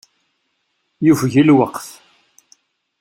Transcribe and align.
Yufeg 1.05 1.33
lweqt. 1.47 1.87